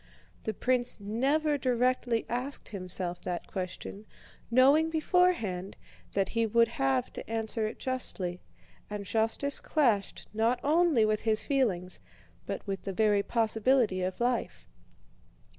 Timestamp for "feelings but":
11.45-12.65